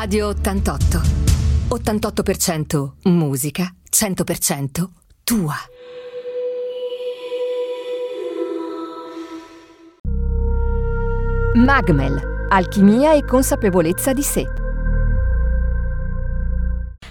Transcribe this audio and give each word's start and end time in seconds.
Radio 0.00 0.28
88. 0.28 1.00
88% 1.70 2.92
musica, 3.06 3.74
100% 3.90 4.88
tua. 5.24 5.56
Magmel, 11.54 12.46
alchimia 12.48 13.14
e 13.14 13.24
consapevolezza 13.24 14.12
di 14.12 14.22
sé. 14.22 14.57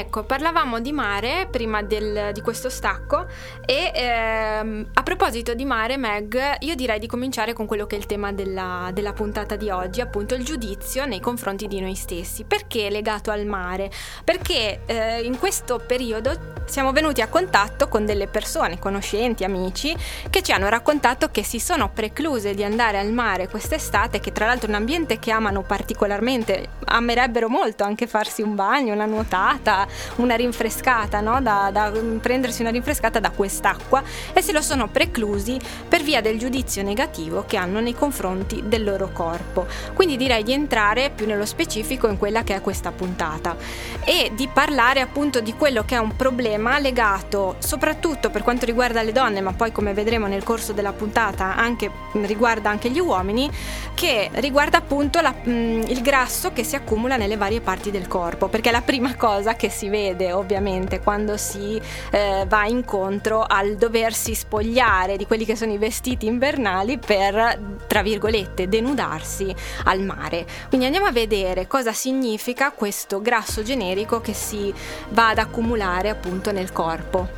Ecco, 0.00 0.22
parlavamo 0.22 0.80
di 0.80 0.92
mare 0.92 1.46
prima 1.50 1.82
del, 1.82 2.30
di 2.32 2.40
questo 2.40 2.70
stacco 2.70 3.26
e 3.66 3.92
ehm, 3.94 4.88
a 4.94 5.02
proposito 5.02 5.52
di 5.52 5.66
mare, 5.66 5.98
Meg, 5.98 6.56
io 6.60 6.74
direi 6.74 6.98
di 6.98 7.06
cominciare 7.06 7.52
con 7.52 7.66
quello 7.66 7.84
che 7.84 7.96
è 7.96 7.98
il 7.98 8.06
tema 8.06 8.32
della, 8.32 8.88
della, 8.94 9.12
puntata 9.12 9.56
di 9.56 9.68
oggi, 9.68 10.00
appunto 10.00 10.34
il 10.34 10.42
giudizio 10.42 11.04
nei 11.04 11.20
confronti 11.20 11.66
di 11.66 11.82
noi 11.82 11.94
stessi. 11.96 12.44
Perché 12.44 12.88
legato 12.88 13.30
al 13.30 13.44
mare? 13.44 13.90
Perché 14.24 14.80
eh, 14.86 15.20
in 15.20 15.38
questo 15.38 15.82
periodo 15.86 16.60
siamo 16.64 16.92
venuti 16.92 17.20
a 17.20 17.28
contatto 17.28 17.88
con 17.88 18.06
delle 18.06 18.26
persone, 18.26 18.78
conoscenti, 18.78 19.44
amici, 19.44 19.94
che 20.30 20.40
ci 20.40 20.52
hanno 20.52 20.68
raccontato 20.68 21.28
che 21.28 21.42
si 21.42 21.58
sono 21.58 21.90
precluse 21.90 22.54
di 22.54 22.64
andare 22.64 22.98
al 22.98 23.12
mare 23.12 23.48
quest'estate, 23.48 24.20
che 24.20 24.32
tra 24.32 24.46
l'altro 24.46 24.68
è 24.68 24.70
un 24.70 24.76
ambiente 24.76 25.18
che 25.18 25.30
amano 25.30 25.62
particolarmente, 25.62 26.70
amerebbero 26.86 27.50
molto 27.50 27.84
anche 27.84 28.06
farsi 28.06 28.40
un 28.40 28.54
bagno, 28.54 28.94
una 28.94 29.04
nuotata, 29.04 29.88
una 30.16 30.34
rinfrescata, 30.34 31.20
no? 31.20 31.40
da, 31.40 31.70
da 31.72 31.92
prendersi 32.20 32.60
una 32.62 32.70
rinfrescata 32.70 33.20
da 33.20 33.30
quest'acqua 33.30 34.02
e 34.32 34.42
se 34.42 34.52
lo 34.52 34.62
sono 34.62 34.88
preclusi 34.88 35.58
per 35.88 36.02
via 36.02 36.20
del 36.20 36.38
giudizio 36.38 36.82
negativo 36.82 37.44
che 37.46 37.56
hanno 37.56 37.80
nei 37.80 37.94
confronti 37.94 38.62
del 38.66 38.84
loro 38.84 39.10
corpo. 39.12 39.66
Quindi 39.94 40.16
direi 40.16 40.42
di 40.42 40.52
entrare 40.52 41.10
più 41.14 41.26
nello 41.26 41.46
specifico 41.46 42.08
in 42.08 42.18
quella 42.18 42.42
che 42.42 42.54
è 42.54 42.60
questa 42.60 42.92
puntata 42.92 43.56
e 44.04 44.32
di 44.34 44.48
parlare 44.52 45.00
appunto 45.00 45.40
di 45.40 45.54
quello 45.54 45.84
che 45.84 45.94
è 45.94 45.98
un 45.98 46.16
problema 46.16 46.78
legato 46.78 47.56
soprattutto 47.58 48.30
per 48.30 48.42
quanto 48.42 48.66
riguarda 48.66 49.02
le 49.02 49.12
donne, 49.12 49.40
ma 49.40 49.52
poi 49.52 49.72
come 49.72 49.94
vedremo 49.94 50.26
nel 50.26 50.42
corso 50.42 50.72
della 50.72 50.92
puntata 50.92 51.56
anche, 51.56 51.90
riguarda 52.12 52.70
anche 52.70 52.90
gli 52.90 52.98
uomini, 52.98 53.50
che 53.94 54.30
riguarda 54.34 54.78
appunto 54.78 55.20
la, 55.20 55.30
mh, 55.32 55.50
il 55.88 56.00
grasso 56.02 56.52
che 56.52 56.64
si 56.64 56.76
accumula 56.76 57.16
nelle 57.16 57.36
varie 57.36 57.60
parti 57.60 57.90
del 57.90 58.08
corpo, 58.08 58.48
perché 58.48 58.70
è 58.70 58.72
la 58.72 58.82
prima 58.82 59.14
cosa 59.16 59.54
che 59.54 59.70
si 59.70 59.79
vede 59.88 60.32
ovviamente 60.32 61.00
quando 61.00 61.36
si 61.36 61.80
eh, 62.10 62.44
va 62.46 62.66
incontro 62.66 63.44
al 63.46 63.76
doversi 63.76 64.34
spogliare 64.34 65.16
di 65.16 65.26
quelli 65.26 65.44
che 65.44 65.56
sono 65.56 65.72
i 65.72 65.78
vestiti 65.78 66.26
invernali 66.26 66.98
per, 66.98 67.58
tra 67.86 68.02
virgolette, 68.02 68.68
denudarsi 68.68 69.54
al 69.84 70.00
mare. 70.00 70.46
Quindi 70.68 70.86
andiamo 70.86 71.06
a 71.06 71.12
vedere 71.12 71.66
cosa 71.66 71.92
significa 71.92 72.72
questo 72.72 73.20
grasso 73.20 73.62
generico 73.62 74.20
che 74.20 74.34
si 74.34 74.72
va 75.10 75.30
ad 75.30 75.38
accumulare 75.38 76.08
appunto 76.08 76.52
nel 76.52 76.72
corpo. 76.72 77.28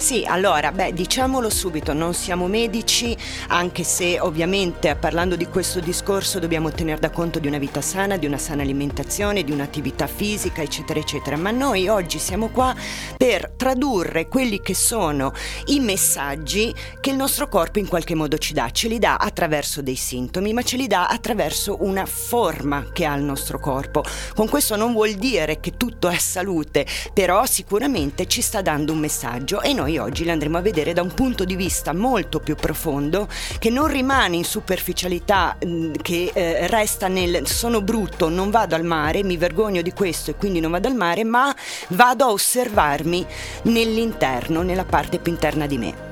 Sì, 0.00 0.24
allora, 0.24 0.70
beh, 0.70 0.92
diciamolo 0.92 1.50
subito, 1.50 1.92
non 1.92 2.14
siamo 2.14 2.46
medici, 2.46 3.16
anche 3.48 3.82
se 3.82 4.20
ovviamente 4.20 4.94
parlando 4.94 5.34
di 5.34 5.46
questo 5.48 5.80
discorso 5.80 6.38
dobbiamo 6.38 6.70
tenere 6.70 7.00
da 7.00 7.10
conto 7.10 7.40
di 7.40 7.48
una 7.48 7.58
vita 7.58 7.80
sana, 7.80 8.16
di 8.16 8.24
una 8.24 8.38
sana 8.38 8.62
alimentazione, 8.62 9.42
di 9.42 9.50
un'attività 9.50 10.06
fisica, 10.06 10.62
eccetera, 10.62 11.00
eccetera. 11.00 11.36
Ma 11.36 11.50
noi 11.50 11.88
oggi 11.88 12.20
siamo 12.20 12.48
qua 12.50 12.76
per 13.16 13.50
tradurre 13.56 14.28
quelli 14.28 14.60
che 14.60 14.72
sono 14.72 15.32
i 15.66 15.80
messaggi 15.80 16.72
che 17.00 17.10
il 17.10 17.16
nostro 17.16 17.48
corpo 17.48 17.80
in 17.80 17.88
qualche 17.88 18.14
modo 18.14 18.38
ci 18.38 18.54
dà. 18.54 18.70
Ce 18.70 18.86
li 18.86 19.00
dà 19.00 19.16
attraverso 19.16 19.82
dei 19.82 19.96
sintomi, 19.96 20.52
ma 20.52 20.62
ce 20.62 20.76
li 20.76 20.86
dà 20.86 21.08
attraverso 21.08 21.78
una 21.80 22.06
forma 22.06 22.86
che 22.92 23.04
ha 23.04 23.16
il 23.16 23.24
nostro 23.24 23.58
corpo. 23.58 24.04
Con 24.32 24.48
questo 24.48 24.76
non 24.76 24.92
vuol 24.92 25.14
dire 25.14 25.58
che 25.58 25.76
tutto 25.76 26.08
è 26.08 26.18
salute, 26.18 26.86
però 27.12 27.44
sicuramente 27.46 28.26
ci 28.28 28.40
sta 28.40 28.62
dando 28.62 28.92
un 28.92 29.00
messaggio 29.00 29.60
e 29.60 29.72
noi 29.72 29.86
noi 29.88 29.96
oggi 29.96 30.24
le 30.24 30.32
andremo 30.32 30.58
a 30.58 30.60
vedere 30.60 30.92
da 30.92 31.00
un 31.00 31.14
punto 31.14 31.46
di 31.46 31.56
vista 31.56 31.94
molto 31.94 32.40
più 32.40 32.54
profondo 32.56 33.26
che 33.58 33.70
non 33.70 33.86
rimane 33.86 34.36
in 34.36 34.44
superficialità 34.44 35.56
mm, 35.64 35.92
che 36.02 36.30
eh, 36.34 36.66
resta 36.66 37.08
nel 37.08 37.46
sono 37.46 37.80
brutto, 37.80 38.28
non 38.28 38.50
vado 38.50 38.74
al 38.74 38.84
mare, 38.84 39.24
mi 39.24 39.38
vergogno 39.38 39.80
di 39.80 39.92
questo 39.92 40.30
e 40.30 40.34
quindi 40.34 40.60
non 40.60 40.72
vado 40.72 40.88
al 40.88 40.94
mare, 40.94 41.24
ma 41.24 41.54
vado 41.88 42.24
a 42.24 42.30
osservarmi 42.30 43.26
nell'interno, 43.62 44.60
nella 44.60 44.84
parte 44.84 45.18
più 45.18 45.32
interna 45.32 45.66
di 45.66 45.78
me. 45.78 46.06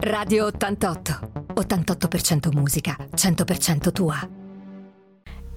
Radio 0.00 0.46
88 0.46 1.37
88% 1.60 2.52
musica, 2.52 2.96
100% 3.14 3.92
tua. 3.92 4.28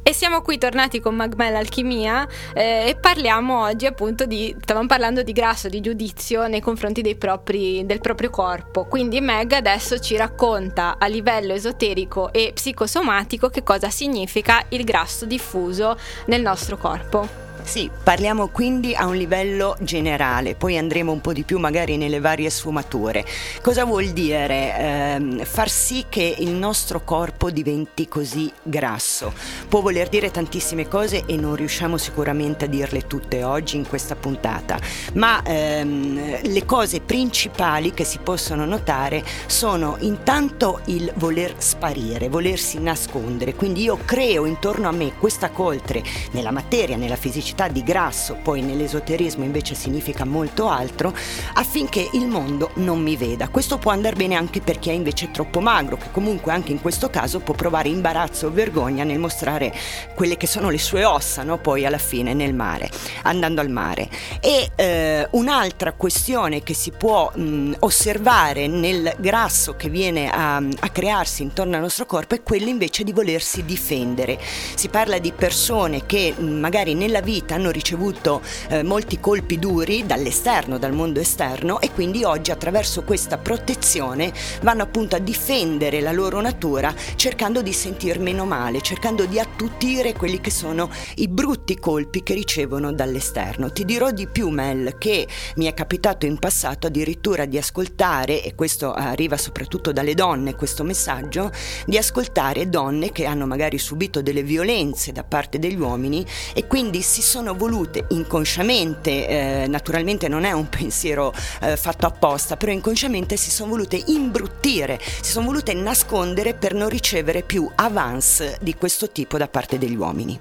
E 0.04 0.14
siamo 0.14 0.42
qui 0.42 0.58
tornati 0.58 1.00
con 1.00 1.16
Magmel 1.16 1.56
Alchimia 1.56 2.28
eh, 2.56 2.88
e 2.88 2.98
parliamo 3.00 3.62
oggi 3.62 3.86
appunto 3.86 4.26
di, 4.26 4.54
stavamo 4.60 4.88
parlando 4.88 5.22
di 5.22 5.32
grasso, 5.32 5.70
di 5.70 5.80
giudizio 5.80 6.48
nei 6.48 6.60
confronti 6.60 7.16
propri, 7.16 7.86
del 7.86 8.02
proprio 8.02 8.32
corpo. 8.32 8.86
Quindi 8.86 9.22
Meg 9.22 9.52
adesso 9.52 10.00
ci 10.00 10.18
racconta 10.18 10.98
a 10.98 11.06
livello 11.06 11.54
esoterico 11.54 12.34
e 12.34 12.52
psicosomatico 12.54 13.50
che 13.50 13.62
cosa 13.62 13.92
significa 13.92 14.66
il 14.70 14.84
grasso 14.84 15.26
diffuso 15.28 15.96
nel 16.26 16.42
nostro 16.42 16.78
corpo. 16.78 17.51
Sì, 17.64 17.90
parliamo 18.04 18.50
quindi 18.50 18.94
a 18.96 19.06
un 19.06 19.16
livello 19.16 19.78
generale, 19.80 20.56
poi 20.56 20.78
andremo 20.78 21.12
un 21.12 21.22
po' 21.22 21.32
di 21.32 21.44
più 21.44 21.58
magari 21.58 21.96
nelle 21.96 22.20
varie 22.20 22.50
sfumature. 22.50 23.24
Cosa 23.62 23.86
vuol 23.86 24.08
dire 24.08 24.78
eh, 24.78 25.46
far 25.46 25.70
sì 25.70 26.06
che 26.10 26.36
il 26.40 26.50
nostro 26.50 27.04
corpo 27.06 27.50
diventi 27.50 28.10
così 28.10 28.52
grasso? 28.62 29.32
Può 29.70 29.80
voler 29.80 30.10
dire 30.10 30.32
tantissime 30.32 30.90
cose 30.90 31.24
e 31.26 31.38
non 31.38 31.56
riusciamo 31.56 31.96
sicuramente 31.98 32.66
a 32.66 32.68
dirle 32.68 33.08
tutte 33.08 33.44
oggi 33.44 33.78
in 33.78 33.88
questa 33.88 34.16
puntata, 34.16 34.78
ma 35.14 35.42
ehm, 35.42 36.42
le 36.42 36.66
cose 36.66 37.00
principali 37.00 37.94
che 37.94 38.04
si 38.04 38.20
possono 38.22 38.66
notare 38.66 39.24
sono 39.46 39.96
intanto 40.00 40.82
il 40.86 41.10
voler 41.16 41.54
sparire, 41.58 42.28
volersi 42.28 42.80
nascondere, 42.80 43.56
quindi 43.56 43.84
io 43.84 43.98
creo 44.04 44.46
intorno 44.46 44.90
a 44.90 44.92
me 44.92 45.14
questa 45.18 45.52
coltre 45.52 46.04
nella 46.32 46.52
materia, 46.52 46.98
nella 46.98 47.16
fisicità, 47.16 47.50
quantità 47.52 47.68
di 47.68 47.84
grasso, 47.84 48.38
poi 48.42 48.62
nell'esoterismo 48.62 49.44
invece 49.44 49.76
significa 49.76 50.26
molto 50.26 50.70
altro, 50.70 51.14
affinché 51.54 52.10
il 52.14 52.28
mondo 52.28 52.72
non 52.76 53.02
mi 53.02 53.18
veda. 53.18 53.50
Questo 53.50 53.78
può 53.78 53.92
andare 53.92 54.16
bene 54.16 54.36
anche 54.36 54.62
per 54.62 54.80
chi 54.80 54.90
è 54.90 54.94
invece 54.94 55.32
troppo 55.32 55.60
magro, 55.60 55.98
che 55.98 56.12
comunque 56.12 56.54
anche 56.54 56.72
in 56.72 56.80
questo 56.82 57.10
caso 57.10 57.40
può 57.40 57.54
provare 57.54 57.90
imbarazzo 57.90 58.48
o 58.48 58.52
vergogna 58.52 59.04
nel 59.04 59.20
mostrare 59.20 59.74
quelle 60.16 60.38
che 60.38 60.48
sono 60.48 60.70
le 60.70 60.78
sue 60.78 61.04
ossa, 61.04 61.44
no? 61.44 61.58
poi 61.58 61.86
alla 61.86 61.98
fine 61.98 62.34
nel 62.34 62.54
mare, 62.54 62.90
andando 63.24 63.60
al 63.60 63.70
mare. 63.70 64.10
E 64.40 64.72
eh, 64.76 65.28
un'altra 65.32 65.94
questione 65.94 66.64
che 66.64 66.74
si 66.74 66.92
può 66.92 67.32
mh, 67.34 67.74
osservare 67.80 68.68
nel 68.68 69.14
grasso 69.18 69.76
che 69.76 69.90
viene 69.90 70.30
a, 70.30 70.56
a 70.56 70.90
crearsi 70.90 71.44
intorno 71.44 71.76
al 71.76 71.82
nostro 71.82 72.06
corpo 72.06 72.36
è 72.36 72.44
quello 72.44 72.70
invece 72.70 73.04
di 73.04 73.12
volersi 73.12 73.66
difendere. 73.66 74.40
Si 74.76 74.88
parla 74.88 75.18
di 75.18 75.32
persone 75.34 76.06
che 76.06 76.34
mh, 76.36 76.44
magari 76.44 76.94
nella 76.94 77.22
vita 77.22 77.40
vita 77.42 77.56
hanno 77.56 77.72
ricevuto 77.72 78.42
eh, 78.70 78.84
molti 78.84 79.20
colpi 79.20 79.60
duri 79.60 80.06
dall'esterno, 80.06 80.78
dal 80.78 80.94
mondo 80.94 81.20
esterno 81.20 81.82
e 81.82 81.92
quindi 81.92 82.24
oggi 82.24 82.52
attraverso 82.52 83.04
questa 83.04 83.38
protezione 83.38 84.32
vanno 84.62 84.84
appunto 84.84 85.16
a 85.16 85.20
difendere 85.20 86.02
la 86.02 86.12
loro 86.12 86.40
natura 86.40 86.94
cercando 87.16 87.62
di 87.62 87.74
sentir 87.74 88.20
meno 88.20 88.46
male, 88.46 88.82
cercando 88.82 89.26
di 89.26 89.40
attutire 89.40 90.14
quelli 90.14 90.40
che 90.40 90.52
sono 90.52 90.90
i 91.16 91.28
brutti 91.28 91.80
colpi 91.80 92.24
che 92.24 92.34
ricevono 92.34 92.94
dall'esterno. 92.94 93.72
Ti 93.72 93.86
dirò 93.86 94.12
di 94.12 94.28
più 94.28 94.50
Mel 94.50 94.98
che 94.98 95.28
mi 95.56 95.66
è 95.66 95.74
capitato 95.74 96.26
in 96.26 96.38
passato 96.38 96.88
addirittura 96.88 97.46
di 97.46 97.58
ascoltare, 97.58 98.44
e 98.44 98.56
questo 98.56 98.94
arriva 98.94 99.38
soprattutto 99.38 99.92
dalle 99.92 100.14
donne 100.14 100.56
questo 100.56 100.84
messaggio, 100.84 101.52
di 101.86 101.98
ascoltare 101.98 102.70
donne 102.70 103.12
che 103.12 103.26
hanno 103.26 103.46
magari 103.46 103.78
subito 103.78 104.22
delle 104.22 104.44
violenze 104.44 105.12
da 105.12 105.24
parte 105.24 105.60
degli 105.60 105.80
uomini 105.80 106.26
e 106.54 106.68
quindi 106.68 107.02
si 107.02 107.22
sono 107.32 107.56
volute 107.56 108.08
inconsciamente, 108.10 109.26
eh, 109.64 109.68
naturalmente 109.68 110.28
non 110.28 110.44
è 110.44 110.52
un 110.52 110.68
pensiero 110.68 111.34
eh, 111.62 111.78
fatto 111.78 112.06
apposta, 112.06 112.58
però 112.58 112.74
inconsciamente 112.74 113.38
si 113.38 113.50
sono 113.50 113.70
volute 113.70 114.04
imbruttire, 114.08 115.00
si 115.00 115.32
sono 115.32 115.46
volute 115.46 115.74
nascondere 115.74 116.56
per 116.56 116.74
non 116.74 116.90
ricevere 116.90 117.42
più 117.42 117.72
avance 117.76 118.58
di 118.60 118.76
questo 118.76 119.12
tipo 119.12 119.38
da 119.38 119.48
parte 119.48 119.78
degli 119.78 119.96
uomini. 119.96 120.38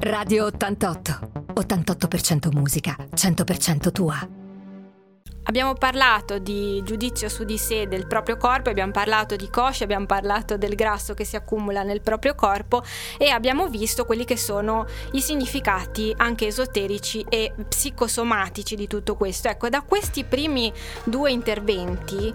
Radio 0.00 0.46
88. 0.46 1.30
88% 1.54 2.52
musica, 2.52 2.96
100% 3.14 3.92
tua. 3.92 4.35
Abbiamo 5.48 5.74
parlato 5.74 6.38
di 6.38 6.82
giudizio 6.82 7.28
su 7.28 7.44
di 7.44 7.56
sé 7.56 7.86
del 7.86 8.08
proprio 8.08 8.36
corpo, 8.36 8.68
abbiamo 8.68 8.90
parlato 8.90 9.36
di 9.36 9.48
coscia, 9.48 9.84
abbiamo 9.84 10.04
parlato 10.04 10.56
del 10.56 10.74
grasso 10.74 11.14
che 11.14 11.24
si 11.24 11.36
accumula 11.36 11.84
nel 11.84 12.00
proprio 12.00 12.34
corpo 12.34 12.82
e 13.16 13.28
abbiamo 13.28 13.68
visto 13.68 14.04
quelli 14.04 14.24
che 14.24 14.36
sono 14.36 14.86
i 15.12 15.20
significati 15.20 16.12
anche 16.16 16.48
esoterici 16.48 17.24
e 17.28 17.52
psicosomatici 17.68 18.74
di 18.74 18.88
tutto 18.88 19.14
questo. 19.14 19.46
Ecco, 19.46 19.68
da 19.68 19.82
questi 19.82 20.24
primi 20.24 20.72
due 21.04 21.30
interventi 21.30 22.34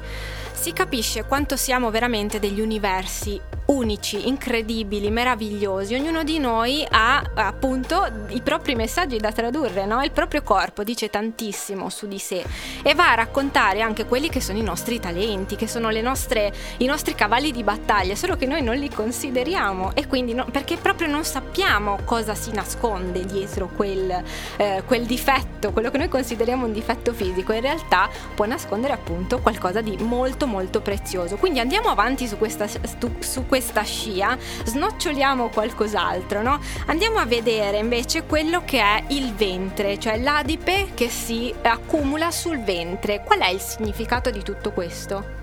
si 0.54 0.72
capisce 0.72 1.26
quanto 1.26 1.58
siamo 1.58 1.92
veramente 1.92 2.40
degli 2.40 2.62
universi 2.62 3.40
unici, 3.66 4.28
incredibili, 4.28 5.10
meravigliosi. 5.10 5.96
Ognuno 5.96 6.24
di 6.24 6.40
noi 6.40 6.86
ha 6.90 7.22
appunto 7.36 8.06
i 8.30 8.42
propri 8.42 8.76
messaggi 8.76 9.18
da 9.18 9.32
tradurre, 9.32 9.86
no? 9.86 10.04
Il 10.04 10.12
proprio 10.12 10.44
corpo 10.44 10.84
dice 10.84 11.10
tantissimo 11.10 11.90
su 11.90 12.08
di 12.08 12.20
sé 12.20 12.44
e 12.84 12.94
va 13.02 13.14
a 13.14 13.16
raccontare 13.16 13.82
anche 13.82 14.06
quelli 14.06 14.30
che 14.30 14.40
sono 14.40 14.60
i 14.60 14.62
nostri 14.62 15.00
talenti, 15.00 15.56
che 15.56 15.68
sono 15.68 15.90
nostre, 15.90 16.54
i 16.78 16.86
nostri 16.86 17.16
cavalli 17.16 17.52
di 17.52 17.64
battaglia, 17.64 18.16
solo 18.16 18.36
che 18.36 18.46
noi 18.46 18.62
non 18.62 18.76
li 18.76 18.90
consideriamo 18.90 19.96
e 19.96 20.06
quindi 20.06 20.36
no, 20.36 20.46
perché 20.52 20.78
proprio 20.78 21.08
non 21.08 21.24
sappiamo 21.24 21.98
cosa 22.06 22.36
si 22.36 22.52
nasconde 22.52 23.26
dietro 23.26 23.70
quel, 23.76 24.24
eh, 24.58 24.84
quel 24.86 25.08
difetto, 25.08 25.72
quello 25.72 25.90
che 25.90 25.98
noi 25.98 26.10
consideriamo 26.10 26.68
un 26.68 26.74
difetto 26.74 27.12
fisico, 27.12 27.54
in 27.54 27.62
realtà 27.62 28.08
può 28.36 28.46
nascondere 28.46 28.94
appunto 28.94 29.40
qualcosa 29.40 29.82
di 29.82 29.98
molto 29.98 30.46
molto 30.46 30.82
prezioso. 30.82 31.38
Quindi 31.38 31.60
andiamo 31.60 31.90
avanti 31.90 32.28
su 32.28 32.38
questa, 32.38 32.68
su 32.68 33.48
questa 33.48 33.82
scia, 33.82 34.38
snoccioliamo 34.64 35.50
qualcos'altro, 35.50 36.44
no? 36.44 36.60
Andiamo 36.86 37.18
a 37.18 37.26
vedere 37.26 37.80
invece 37.80 38.26
quello 38.26 38.62
che 38.64 38.80
è 38.80 39.04
il 39.08 39.34
ventre, 39.34 39.98
cioè 39.98 40.20
l'adipe 40.20 40.90
che 40.94 41.10
si 41.10 41.52
accumula 41.64 42.30
sul 42.30 42.60
ventre. 42.60 42.90
Qual 43.00 43.40
è 43.40 43.50
il 43.50 43.60
significato 43.60 44.30
di 44.30 44.44
tutto 44.44 44.72
questo? 44.72 45.41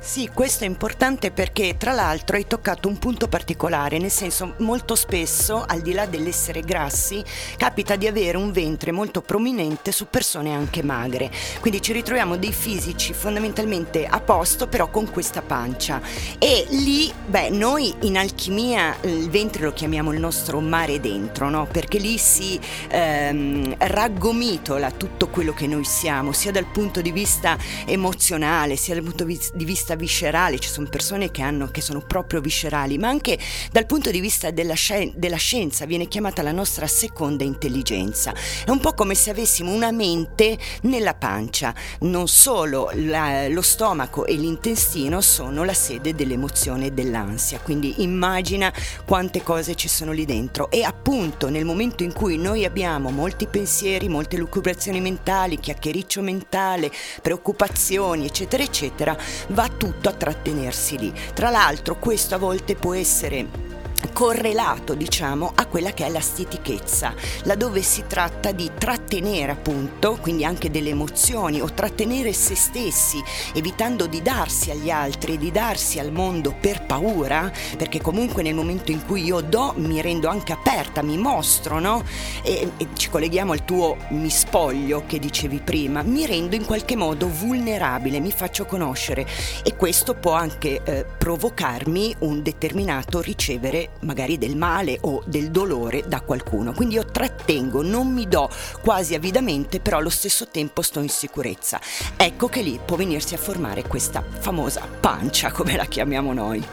Sì, 0.00 0.30
questo 0.32 0.62
è 0.64 0.66
importante 0.66 1.32
perché 1.32 1.76
tra 1.76 1.92
l'altro 1.92 2.36
hai 2.36 2.46
toccato 2.46 2.88
un 2.88 2.98
punto 2.98 3.28
particolare, 3.28 3.98
nel 3.98 4.12
senso 4.12 4.54
molto 4.58 4.94
spesso 4.94 5.64
al 5.66 5.80
di 5.82 5.92
là 5.92 6.06
dell'essere 6.06 6.60
grassi 6.60 7.22
capita 7.56 7.96
di 7.96 8.06
avere 8.06 8.36
un 8.38 8.52
ventre 8.52 8.92
molto 8.92 9.20
prominente 9.20 9.90
su 9.92 10.06
persone 10.08 10.54
anche 10.54 10.82
magre, 10.82 11.30
quindi 11.60 11.82
ci 11.82 11.92
ritroviamo 11.92 12.36
dei 12.36 12.52
fisici 12.52 13.12
fondamentalmente 13.12 14.06
a 14.06 14.20
posto 14.20 14.68
però 14.68 14.88
con 14.88 15.10
questa 15.10 15.42
pancia 15.42 16.00
e 16.38 16.64
lì, 16.70 17.12
beh, 17.26 17.50
noi 17.50 17.92
in 18.02 18.16
alchimia 18.16 18.96
il 19.02 19.28
ventre 19.28 19.64
lo 19.64 19.72
chiamiamo 19.72 20.12
il 20.12 20.20
nostro 20.20 20.60
mare 20.60 21.00
dentro, 21.00 21.50
no? 21.50 21.66
Perché 21.66 21.98
lì 21.98 22.18
si 22.18 22.58
ehm, 22.88 23.74
raggomitola 23.78 24.92
tutto 24.92 25.28
quello 25.28 25.52
che 25.52 25.66
noi 25.66 25.84
siamo, 25.84 26.32
sia 26.32 26.52
dal 26.52 26.66
punto 26.66 27.02
di 27.02 27.10
vista 27.10 27.58
emozionale, 27.84 28.76
sia 28.76 28.94
dal 28.94 29.02
punto 29.02 29.24
di 29.24 29.64
vista 29.64 29.87
viscerale, 29.94 30.58
ci 30.58 30.68
sono 30.68 30.88
persone 30.88 31.30
che, 31.30 31.42
hanno, 31.42 31.68
che 31.68 31.80
sono 31.80 32.00
proprio 32.00 32.40
viscerali, 32.40 32.98
ma 32.98 33.08
anche 33.08 33.38
dal 33.70 33.86
punto 33.86 34.10
di 34.10 34.20
vista 34.20 34.50
della, 34.50 34.74
scien- 34.74 35.12
della 35.16 35.36
scienza 35.36 35.86
viene 35.86 36.08
chiamata 36.08 36.42
la 36.42 36.52
nostra 36.52 36.86
seconda 36.86 37.44
intelligenza. 37.44 38.34
È 38.64 38.70
un 38.70 38.80
po' 38.80 38.94
come 38.94 39.14
se 39.14 39.30
avessimo 39.30 39.72
una 39.72 39.90
mente 39.90 40.58
nella 40.82 41.14
pancia, 41.14 41.74
non 42.00 42.28
solo 42.28 42.90
la, 42.94 43.48
lo 43.48 43.62
stomaco 43.62 44.26
e 44.26 44.34
l'intestino 44.34 45.20
sono 45.20 45.64
la 45.64 45.74
sede 45.74 46.14
dell'emozione 46.14 46.86
e 46.86 46.92
dell'ansia, 46.92 47.60
quindi 47.60 48.02
immagina 48.02 48.72
quante 49.04 49.42
cose 49.42 49.74
ci 49.74 49.88
sono 49.88 50.12
lì 50.12 50.24
dentro 50.24 50.70
e 50.70 50.82
appunto 50.82 51.48
nel 51.48 51.64
momento 51.64 52.02
in 52.02 52.12
cui 52.12 52.36
noi 52.36 52.64
abbiamo 52.64 53.10
molti 53.10 53.46
pensieri, 53.46 54.08
molte 54.08 54.36
lucubrazioni 54.36 55.00
mentali, 55.00 55.58
chiacchiericcio 55.58 56.22
mentale, 56.22 56.90
preoccupazioni, 57.22 58.26
eccetera, 58.26 58.62
eccetera, 58.62 59.16
va 59.48 59.68
tutto 59.78 60.10
a 60.10 60.12
trattenersi 60.12 60.98
lì. 60.98 61.14
Tra 61.32 61.48
l'altro 61.48 61.96
questo 61.98 62.34
a 62.34 62.38
volte 62.38 62.74
può 62.74 62.92
essere 62.92 63.67
correlato 64.12 64.94
diciamo 64.94 65.52
a 65.54 65.66
quella 65.66 65.92
che 65.92 66.06
è 66.06 66.10
la 66.10 66.20
stitichezza 66.20 67.14
laddove 67.44 67.82
si 67.82 68.04
tratta 68.06 68.52
di 68.52 68.70
trattenere 68.76 69.52
appunto 69.52 70.18
quindi 70.20 70.44
anche 70.44 70.70
delle 70.70 70.90
emozioni 70.90 71.60
o 71.60 71.72
trattenere 71.72 72.32
se 72.32 72.54
stessi 72.54 73.22
evitando 73.54 74.06
di 74.06 74.22
darsi 74.22 74.70
agli 74.70 74.90
altri 74.90 75.34
e 75.34 75.38
di 75.38 75.50
darsi 75.50 75.98
al 75.98 76.12
mondo 76.12 76.54
per 76.58 76.84
paura 76.84 77.50
perché 77.76 78.00
comunque 78.00 78.42
nel 78.42 78.54
momento 78.54 78.90
in 78.90 79.04
cui 79.04 79.24
io 79.24 79.40
do 79.40 79.74
mi 79.76 80.00
rendo 80.00 80.28
anche 80.28 80.52
aperta 80.52 81.02
mi 81.02 81.16
mostro 81.16 81.78
no? 81.78 82.02
E, 82.42 82.70
e 82.76 82.88
ci 82.94 83.08
colleghiamo 83.10 83.52
al 83.52 83.64
tuo 83.64 83.96
mi 84.10 84.30
spoglio 84.30 85.04
che 85.06 85.18
dicevi 85.18 85.60
prima 85.60 86.02
mi 86.02 86.26
rendo 86.26 86.54
in 86.54 86.64
qualche 86.64 86.96
modo 86.96 87.28
vulnerabile 87.28 88.20
mi 88.20 88.32
faccio 88.32 88.64
conoscere. 88.64 89.26
E 89.62 89.76
questo 89.76 90.14
può 90.14 90.32
anche 90.32 90.82
eh, 90.82 91.04
provocarmi 91.04 92.16
un 92.20 92.42
determinato 92.42 93.20
ricevere 93.20 93.87
magari 94.00 94.38
del 94.38 94.56
male 94.56 94.98
o 95.02 95.22
del 95.26 95.50
dolore 95.50 96.04
da 96.06 96.20
qualcuno. 96.20 96.72
Quindi 96.72 96.94
io 96.94 97.04
trattengo, 97.04 97.82
non 97.82 98.12
mi 98.12 98.28
do 98.28 98.48
quasi 98.80 99.14
avidamente, 99.14 99.80
però 99.80 99.98
allo 99.98 100.10
stesso 100.10 100.48
tempo 100.48 100.82
sto 100.82 101.00
in 101.00 101.08
sicurezza. 101.08 101.80
Ecco 102.16 102.48
che 102.48 102.62
lì 102.62 102.78
può 102.84 102.96
venirsi 102.96 103.34
a 103.34 103.38
formare 103.38 103.82
questa 103.82 104.22
famosa 104.22 104.86
pancia, 105.00 105.50
come 105.52 105.76
la 105.76 105.84
chiamiamo 105.84 106.32
noi. 106.32 106.64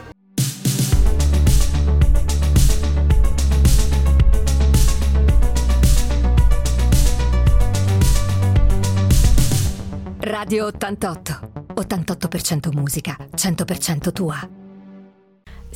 Radio 10.18 10.66
88 10.66 11.56
88% 11.76 12.72
musica, 12.72 13.16
100% 13.34 14.12
tua. 14.12 14.65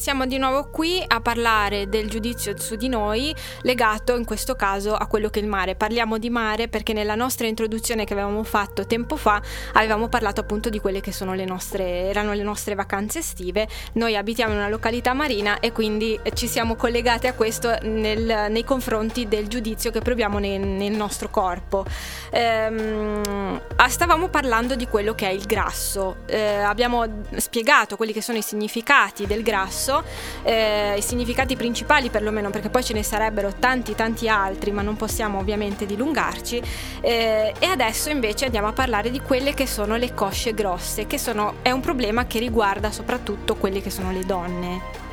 Siamo 0.01 0.25
di 0.25 0.39
nuovo 0.39 0.71
qui 0.71 1.05
a 1.07 1.21
parlare 1.21 1.91
del 1.91 2.09
giudizio 2.09 2.59
su 2.59 2.75
di 2.75 2.89
noi 2.89 3.37
legato 3.65 4.17
in 4.17 4.25
questo 4.25 4.55
caso 4.55 4.95
a 4.95 5.07
quello 5.07 5.29
che 5.29 5.41
è 5.41 5.43
il 5.43 5.49
mare. 5.49 5.75
Parliamo 5.75 6.17
di 6.17 6.31
mare 6.31 6.69
perché 6.69 6.95
nella 6.95 7.15
nostra 7.15 7.47
introduzione 7.47 8.07
che 8.07 8.15
avevamo 8.15 8.43
fatto 8.43 8.87
tempo 8.87 9.17
fa 9.17 9.43
avevamo 9.75 10.09
parlato 10.09 10.41
appunto 10.41 10.71
di 10.71 10.81
quelle 10.81 11.03
che 11.03 11.13
sono 11.13 11.35
le 11.35 11.45
nostre, 11.45 11.85
erano 12.09 12.33
le 12.33 12.43
nostre 12.43 12.75
vacanze 12.75 13.19
estive. 13.19 13.69
Noi 13.93 14.17
abitiamo 14.17 14.53
in 14.53 14.61
una 14.61 14.71
località 14.71 15.13
marina 15.13 15.61
e 15.61 15.71
quindi 15.71 16.19
ci 16.33 16.49
siamo 16.49 16.77
collegate 16.77 17.29
a 17.29 17.35
questo 17.35 17.77
nel, 17.83 18.47
nei 18.49 18.65
confronti 18.65 19.29
del 19.29 19.49
giudizio 19.49 19.91
che 19.91 20.01
proviamo 20.01 20.39
nel, 20.39 20.61
nel 20.61 20.93
nostro 20.93 21.29
corpo. 21.29 21.85
Ehm, 22.31 23.61
ah, 23.77 23.89
stavamo 23.91 24.29
parlando 24.29 24.77
di 24.77 24.89
quello 24.89 25.15
che 25.15 25.29
è 25.29 25.33
il 25.33 25.45
grasso. 25.45 26.21
Eh, 26.25 26.57
abbiamo 26.57 27.05
spiegato 27.37 27.97
quelli 27.97 28.15
che 28.15 28.23
sono 28.23 28.39
i 28.39 28.43
significati 28.43 29.27
del 29.27 29.43
grasso 29.43 29.89
senso, 29.91 30.05
eh, 30.45 30.95
i 30.97 31.03
significati 31.03 31.57
principali 31.57 32.09
perlomeno, 32.09 32.51
perché 32.51 32.71
poi 32.71 32.85
ce 32.85 32.95
ne 32.95 33.03
sarebbero 33.03 33.55
tanti 33.59 33.95
tanti 33.95 34.29
altri, 34.29 34.71
ma 34.71 34.83
non 34.83 34.97
possiamo 34.97 35.39
ovviamente 35.39 35.87
dilungarci. 35.87 36.63
Eh, 37.01 37.55
e 37.59 37.67
adesso 37.67 38.11
invece 38.11 38.45
andiamo 38.45 38.69
a 38.69 38.73
parlare 38.73 39.11
di 39.11 39.21
quelle 39.21 39.53
che 39.55 39.67
sono 39.67 39.97
le 39.97 40.15
cosce 40.15 40.55
grosse, 40.55 41.07
che 41.07 41.19
sono, 41.19 41.55
è 41.63 41.71
un 41.71 41.81
problema 41.81 42.27
che 42.27 42.39
riguarda 42.39 42.91
soprattutto 42.91 43.57
quelle 43.57 43.83
che 43.83 43.91
sono 43.91 44.13
le 44.13 44.25
donne. 44.25 45.09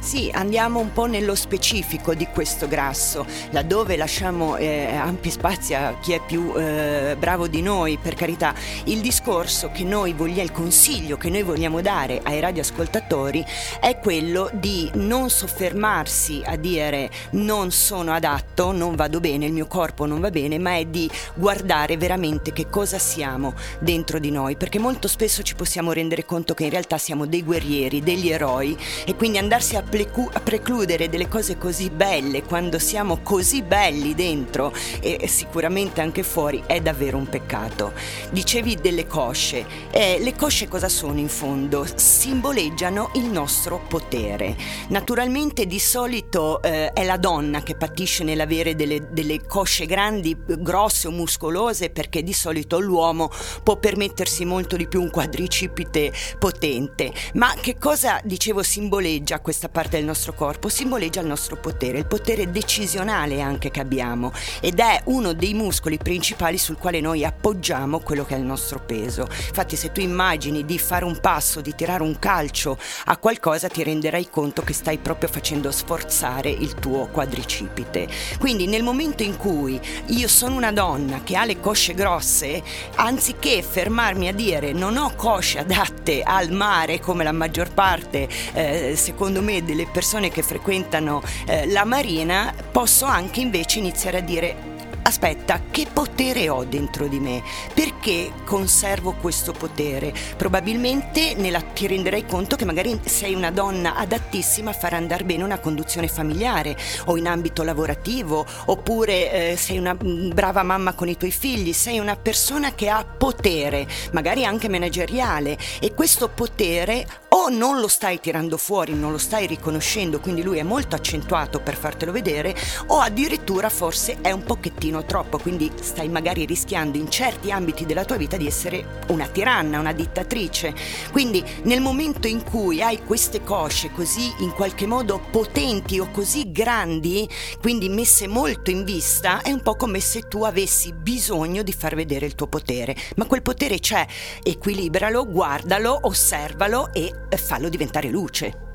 Sì, 0.00 0.30
andiamo 0.32 0.80
un 0.80 0.92
po' 0.92 1.04
nello 1.04 1.34
specifico 1.34 2.14
di 2.14 2.26
questo 2.26 2.66
grasso, 2.66 3.26
laddove 3.50 3.96
lasciamo 3.96 4.56
eh, 4.56 4.94
ampi 4.94 5.30
spazi 5.30 5.74
a 5.74 5.98
chi 6.00 6.12
è 6.12 6.20
più 6.24 6.54
eh, 6.56 7.16
bravo 7.18 7.46
di 7.46 7.60
noi, 7.60 7.98
per 8.00 8.14
carità. 8.14 8.54
Il 8.84 9.02
discorso 9.02 9.70
che 9.70 9.84
noi 9.84 10.14
vogliamo, 10.14 10.42
il 10.42 10.52
consiglio 10.52 11.18
che 11.18 11.28
noi 11.28 11.42
vogliamo 11.42 11.82
dare 11.82 12.22
ai 12.24 12.40
radioascoltatori 12.40 13.44
è 13.78 13.98
quello 13.98 14.50
di 14.54 14.90
non 14.94 15.28
soffermarsi 15.28 16.40
a 16.46 16.56
dire 16.56 17.10
non 17.32 17.70
sono 17.70 18.12
adatto, 18.12 18.72
non 18.72 18.96
vado 18.96 19.20
bene, 19.20 19.44
il 19.44 19.52
mio 19.52 19.66
corpo 19.66 20.06
non 20.06 20.18
va 20.18 20.30
bene, 20.30 20.58
ma 20.58 20.76
è 20.76 20.86
di 20.86 21.10
guardare 21.34 21.98
veramente 21.98 22.54
che 22.54 22.70
cosa 22.70 22.98
siamo 22.98 23.52
dentro 23.80 24.18
di 24.18 24.30
noi, 24.30 24.56
perché 24.56 24.78
molto 24.78 25.08
spesso 25.08 25.42
ci 25.42 25.54
possiamo 25.54 25.92
rendere 25.92 26.24
conto 26.24 26.54
che 26.54 26.64
in 26.64 26.70
realtà 26.70 26.96
siamo 26.96 27.26
dei 27.26 27.44
guerrieri, 27.44 28.00
degli 28.00 28.30
eroi 28.30 28.74
e 29.04 29.14
quindi 29.14 29.36
andarsi 29.36 29.76
a 29.76 29.88
a 30.32 30.38
precludere 30.38 31.08
delle 31.08 31.26
cose 31.26 31.58
così 31.58 31.90
belle 31.90 32.44
quando 32.44 32.78
siamo 32.78 33.22
così 33.24 33.62
belli 33.62 34.14
dentro 34.14 34.72
e 35.00 35.26
sicuramente 35.26 36.00
anche 36.00 36.22
fuori 36.22 36.62
è 36.64 36.80
davvero 36.80 37.16
un 37.16 37.28
peccato. 37.28 37.92
Dicevi 38.30 38.76
delle 38.76 39.08
cosce, 39.08 39.66
eh, 39.90 40.18
le 40.20 40.36
cosce 40.36 40.68
cosa 40.68 40.88
sono 40.88 41.18
in 41.18 41.28
fondo? 41.28 41.84
Simboleggiano 41.92 43.10
il 43.14 43.24
nostro 43.24 43.80
potere. 43.88 44.56
Naturalmente 44.90 45.66
di 45.66 45.80
solito 45.80 46.62
eh, 46.62 46.92
è 46.92 47.04
la 47.04 47.16
donna 47.16 47.60
che 47.64 47.74
patisce 47.74 48.22
nell'avere 48.22 48.76
delle, 48.76 49.08
delle 49.10 49.44
cosce 49.44 49.86
grandi, 49.86 50.36
grosse 50.46 51.08
o 51.08 51.10
muscolose 51.10 51.90
perché 51.90 52.22
di 52.22 52.32
solito 52.32 52.78
l'uomo 52.78 53.28
può 53.64 53.76
permettersi 53.76 54.44
molto 54.44 54.76
di 54.76 54.86
più 54.86 55.02
un 55.02 55.10
quadricipite 55.10 56.12
potente. 56.38 57.12
Ma 57.34 57.52
che 57.60 57.76
cosa 57.76 58.20
dicevo 58.22 58.62
simboleggia 58.62 59.40
questa 59.40 59.68
parte? 59.68 59.78
Parte 59.80 59.96
del 59.96 60.04
nostro 60.04 60.34
corpo 60.34 60.68
simboleggia 60.68 61.22
il 61.22 61.26
nostro 61.26 61.56
potere, 61.56 61.96
il 61.96 62.06
potere 62.06 62.50
decisionale 62.50 63.40
anche 63.40 63.70
che 63.70 63.80
abbiamo 63.80 64.30
ed 64.60 64.78
è 64.78 65.00
uno 65.04 65.32
dei 65.32 65.54
muscoli 65.54 65.96
principali 65.96 66.58
sul 66.58 66.76
quale 66.76 67.00
noi 67.00 67.24
appoggiamo 67.24 68.00
quello 68.00 68.26
che 68.26 68.34
è 68.34 68.38
il 68.38 68.44
nostro 68.44 68.78
peso. 68.78 69.22
Infatti 69.22 69.76
se 69.76 69.90
tu 69.90 70.00
immagini 70.00 70.66
di 70.66 70.78
fare 70.78 71.06
un 71.06 71.18
passo, 71.18 71.62
di 71.62 71.74
tirare 71.74 72.02
un 72.02 72.18
calcio 72.18 72.76
a 73.06 73.16
qualcosa 73.16 73.68
ti 73.68 73.82
renderai 73.82 74.28
conto 74.28 74.60
che 74.60 74.74
stai 74.74 74.98
proprio 74.98 75.30
facendo 75.30 75.70
sforzare 75.70 76.50
il 76.50 76.74
tuo 76.74 77.06
quadricipite. 77.06 78.06
Quindi 78.38 78.66
nel 78.66 78.82
momento 78.82 79.22
in 79.22 79.38
cui 79.38 79.80
io 80.08 80.28
sono 80.28 80.56
una 80.56 80.72
donna 80.72 81.22
che 81.22 81.36
ha 81.36 81.46
le 81.46 81.58
cosce 81.58 81.94
grosse, 81.94 82.62
anziché 82.96 83.62
fermarmi 83.62 84.28
a 84.28 84.34
dire 84.34 84.74
non 84.74 84.98
ho 84.98 85.14
cosce 85.16 85.60
adatte 85.60 86.20
al 86.22 86.50
mare 86.50 87.00
come 87.00 87.24
la 87.24 87.32
maggior 87.32 87.72
parte 87.72 88.28
eh, 88.52 88.92
secondo 88.94 89.40
me 89.40 89.68
delle 89.70 89.86
persone 89.86 90.30
che 90.30 90.42
frequentano 90.42 91.22
eh, 91.46 91.66
la 91.68 91.84
marina, 91.84 92.52
posso 92.70 93.04
anche 93.04 93.40
invece 93.40 93.78
iniziare 93.78 94.18
a 94.18 94.22
dire 94.22 94.70
aspetta, 95.02 95.60
che 95.70 95.86
potere 95.92 96.48
ho 96.48 96.64
dentro 96.64 97.08
di 97.08 97.18
me? 97.18 97.42
Perché 97.74 98.32
conservo 98.44 99.14
questo 99.14 99.52
potere? 99.52 100.12
Probabilmente 100.36 101.34
nella, 101.34 101.60
ti 101.60 101.86
renderai 101.86 102.26
conto 102.26 102.56
che 102.56 102.64
magari 102.64 102.98
sei 103.04 103.34
una 103.34 103.50
donna 103.50 103.96
adattissima 103.96 104.70
a 104.70 104.74
far 104.74 104.94
andare 104.94 105.24
bene 105.24 105.42
una 105.42 105.58
conduzione 105.58 106.08
familiare 106.08 106.76
o 107.06 107.16
in 107.16 107.26
ambito 107.26 107.62
lavorativo, 107.62 108.46
oppure 108.66 109.52
eh, 109.52 109.56
sei 109.56 109.78
una 109.78 109.94
mm, 109.94 110.30
brava 110.30 110.62
mamma 110.62 110.94
con 110.94 111.08
i 111.08 111.16
tuoi 111.16 111.32
figli, 111.32 111.72
sei 111.72 111.98
una 111.98 112.16
persona 112.16 112.74
che 112.74 112.88
ha 112.88 113.04
potere, 113.04 113.86
magari 114.12 114.44
anche 114.44 114.68
manageriale, 114.68 115.58
e 115.80 115.92
questo 115.92 116.28
potere 116.28 117.06
non 117.48 117.80
lo 117.80 117.88
stai 117.88 118.20
tirando 118.20 118.56
fuori, 118.56 118.94
non 118.94 119.12
lo 119.12 119.18
stai 119.18 119.46
riconoscendo, 119.46 120.20
quindi 120.20 120.42
lui 120.42 120.58
è 120.58 120.62
molto 120.62 120.96
accentuato 120.96 121.60
per 121.60 121.76
fartelo 121.76 122.12
vedere, 122.12 122.54
o 122.86 122.98
addirittura 122.98 123.68
forse 123.68 124.18
è 124.20 124.30
un 124.30 124.42
pochettino 124.42 125.04
troppo, 125.04 125.38
quindi 125.38 125.70
stai 125.80 126.08
magari 126.08 126.44
rischiando 126.44 126.98
in 126.98 127.10
certi 127.10 127.50
ambiti 127.50 127.86
della 127.86 128.04
tua 128.04 128.16
vita 128.16 128.36
di 128.36 128.46
essere 128.46 129.02
una 129.08 129.26
tiranna, 129.26 129.78
una 129.78 129.92
dittatrice. 129.92 130.74
Quindi 131.10 131.42
nel 131.62 131.80
momento 131.80 132.26
in 132.26 132.42
cui 132.42 132.82
hai 132.82 133.02
queste 133.04 133.42
cosce 133.42 133.90
così 133.92 134.32
in 134.40 134.52
qualche 134.52 134.86
modo 134.86 135.20
potenti 135.30 135.98
o 135.98 136.10
così 136.10 136.50
grandi, 136.52 137.28
quindi 137.60 137.88
messe 137.88 138.26
molto 138.26 138.70
in 138.70 138.84
vista, 138.84 139.42
è 139.42 139.50
un 139.50 139.62
po' 139.62 139.76
come 139.76 140.00
se 140.00 140.28
tu 140.28 140.42
avessi 140.42 140.92
bisogno 140.92 141.62
di 141.62 141.72
far 141.72 141.94
vedere 141.94 142.26
il 142.26 142.34
tuo 142.34 142.46
potere, 142.46 142.96
ma 143.16 143.26
quel 143.26 143.42
potere 143.42 143.78
c'è, 143.78 144.06
equilibralo, 144.42 145.26
guardalo, 145.26 146.00
osservalo 146.02 146.92
e 146.92 147.12
fallo 147.36 147.68
diventare 147.68 148.08
luce. 148.08 148.68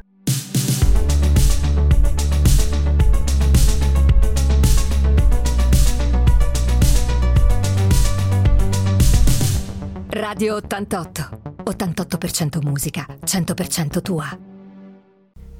Radio 10.10 10.56
88. 10.56 11.40
88% 11.64 12.62
musica, 12.64 13.06
100% 13.26 14.02
tua. 14.02 14.45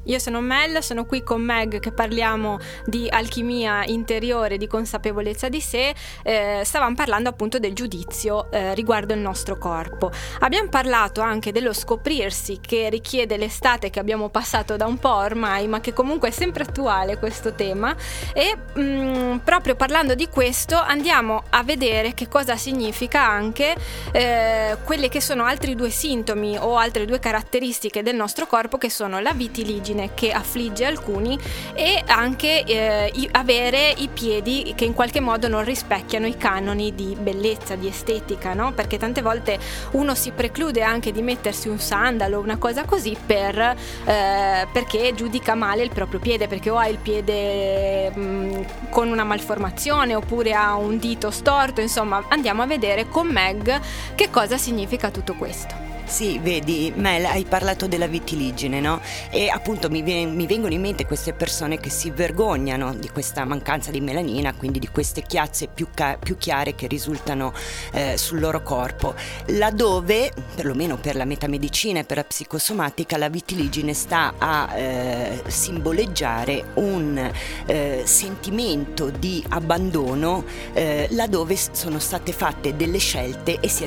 Io 0.06 0.20
sono 0.20 0.40
Mel, 0.40 0.84
sono 0.84 1.06
qui 1.06 1.24
con 1.24 1.42
Meg 1.42 1.80
che 1.80 1.92
parliamo 1.92 2.60
di 2.86 3.08
alchimia 3.10 3.84
interiore, 3.86 4.58
di 4.58 4.68
consapevolezza 4.68 5.50
di 5.50 5.62
sé. 5.62 5.96
Eh, 6.24 6.62
stavamo 6.64 6.94
parlando 6.94 7.30
appunto 7.30 7.58
del 7.58 7.74
giudizio 7.74 8.52
eh, 8.52 8.76
riguardo 8.76 9.14
il 9.14 9.20
nostro 9.20 9.58
corpo. 9.58 10.12
Abbiamo 10.40 10.70
parlato 10.70 11.22
anche 11.22 11.52
dello 11.52 11.74
scoprirsi 11.74 12.60
che 12.62 12.90
richiede 12.90 13.38
l'estate 13.38 13.90
che 13.90 14.00
abbiamo 14.00 14.30
passato 14.30 14.76
da 14.76 14.86
un 14.86 14.98
po' 15.00 15.16
ormai, 15.16 15.68
ma 15.68 15.80
che 15.80 15.94
comunque 15.94 16.30
è 16.30 16.32
sempre 16.32 16.64
attuale 16.64 17.18
questo 17.18 17.56
tema. 17.56 17.96
E 18.34 18.56
mh, 18.74 18.82
mm, 18.82 19.38
proprio 19.38 19.76
parlando 19.76 20.14
di 20.14 20.28
questo 20.28 20.78
andiamo 20.78 21.44
a 21.50 21.64
vedere 21.64 22.14
che 22.14 22.28
cosa 22.28 22.58
significa 22.58 23.28
anche 23.28 23.76
eh, 24.12 24.78
quelli 24.84 25.10
che 25.10 25.22
sono 25.22 25.46
altri 25.46 25.74
due 25.74 25.90
sintomi 25.90 26.58
o 26.60 26.78
altre 26.78 27.06
due 27.06 27.18
caratteristiche 27.18 28.04
del 28.04 28.16
nostro 28.16 28.46
corpo 28.46 28.78
che 28.78 28.92
sono 28.92 29.20
la 29.20 29.34
vitiligine 29.34 29.95
vertigine 29.96 30.14
che 30.14 30.32
affligge 30.32 30.86
alcuni 30.86 31.40
e 31.74 32.04
anche 32.06 32.64
eh, 32.64 33.30
avere 33.32 33.94
i 33.98 34.10
piedi 34.10 34.74
che 34.76 34.86
in 34.86 34.94
qualche 34.94 35.20
modo 35.20 35.48
non 35.48 35.64
rispecchiano 35.64 36.28
i 36.28 36.38
canoni 36.38 36.94
di 36.94 37.16
bellezza, 37.20 37.76
di 37.76 37.88
estetica, 37.88 38.54
no? 38.54 38.74
Perché 38.74 38.98
tante 38.98 39.22
volte 39.22 39.58
uno 39.92 40.14
si 40.14 40.32
preclude 40.32 40.84
anche 40.84 41.12
di 41.12 41.22
mettersi 41.22 41.70
un 41.70 41.80
sandalo 41.80 42.38
o 42.38 42.42
una 42.42 42.58
cosa 42.58 42.84
così 42.86 43.16
per, 43.26 43.58
eh, 43.58 44.68
perché 44.72 45.14
giudica 45.16 45.56
male 45.56 45.84
il 45.84 45.92
proprio 45.92 46.20
piede, 46.20 46.48
perché 46.48 46.70
o 46.70 46.78
ha 46.78 46.88
il 46.88 46.98
piede 46.98 48.12
mh, 48.12 48.90
con 48.90 49.10
una 49.10 49.24
malformazione 49.24 50.14
oppure 50.16 50.54
ha 50.54 50.76
un 50.76 50.98
dito 50.98 51.32
storto, 51.32 51.82
insomma 51.82 52.24
andiamo 52.30 52.62
a 52.62 52.66
vedere 52.66 53.08
con 53.08 53.28
Meg 53.28 53.80
che 54.16 54.30
cosa 54.30 54.58
significa 54.58 55.10
tutto 55.10 55.34
questo. 55.34 55.85
Sì, 56.06 56.38
vedi, 56.38 56.94
Mel, 56.96 57.26
hai 57.26 57.46
parlato 57.46 57.88
della 57.88 58.06
vitiligine, 58.06 58.80
no? 58.80 59.02
E 59.32 59.50
appunto 59.50 59.90
mi, 59.90 60.04
mi, 60.04 60.46
vengono 60.46 60.74
in 60.74 60.80
mente 60.80 61.06
queste 61.06 61.34
persone 61.34 61.80
che 61.80 61.90
si 61.90 62.12
vergognano 62.12 62.94
di 62.94 63.10
questa 63.10 63.44
mancanza 63.44 63.90
di 63.90 64.00
melanina, 64.00 64.54
quindi 64.54 64.78
di 64.78 64.88
queste 64.88 65.24
chiazze 65.24 65.68
più, 65.68 65.88
ca- 65.94 66.18
più 66.18 66.38
chiare 66.38 66.76
che 66.76 66.86
risultano 66.86 67.54
eh, 67.92 68.18
sul 68.18 68.40
loro 68.40 68.62
corpo, 68.62 69.16
laddove, 69.48 70.32
perlomeno 70.56 70.98
per 70.98 71.16
la 71.16 71.26
metamedicina 71.26 72.00
e 72.00 72.04
per 72.04 72.18
la 72.18 72.24
psicosomatica, 72.24 73.18
la 73.18 73.30
vitiligine 73.30 73.94
sta 73.94 74.36
a 74.38 74.76
eh, 74.76 75.42
simboleggiare 75.48 76.72
un 76.76 77.32
eh, 77.66 78.04
sentimento 78.06 79.10
di 79.10 79.44
abbandono 79.50 80.46
eh, 80.74 81.08
laddove 81.12 81.58
sono 81.72 81.98
state 81.98 82.32
fatte 82.32 82.76
delle 82.76 83.00
scelte 83.00 83.60
e 83.60 83.68
si 83.68 83.84